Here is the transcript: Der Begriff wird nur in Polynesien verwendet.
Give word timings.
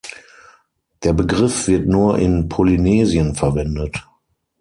Der 1.03 1.13
Begriff 1.13 1.67
wird 1.67 1.87
nur 1.87 2.17
in 2.17 2.49
Polynesien 2.49 3.35
verwendet. 3.35 4.03